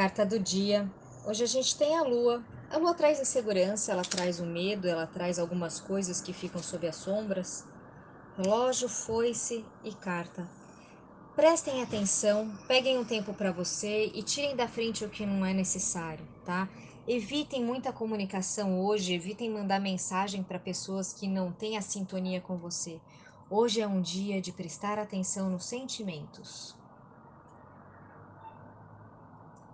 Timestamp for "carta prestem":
9.92-11.82